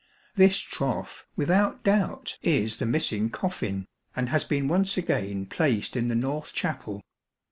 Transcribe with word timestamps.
This 0.33 0.57
trough, 0.57 1.27
with 1.35 1.51
out 1.51 1.83
doubt, 1.83 2.39
is 2.41 2.77
the 2.77 2.87
missing 2.87 3.29
coffin, 3.29 3.85
and 4.15 4.29
has 4.29 4.43
been 4.43 4.67
once 4.67 4.97
again 4.97 5.45
placed 5.45 5.95
in 5.95 6.07
the 6.07 6.15
north 6.15 6.53
chapel. 6.53 7.03